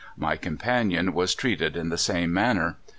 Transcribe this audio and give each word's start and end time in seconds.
My 0.17 0.35
companion 0.35 1.13
was 1.13 1.35
treated 1.35 1.77
in 1.77 1.89
the 1.89 1.95
same 1.99 2.33
manner. 2.33 2.77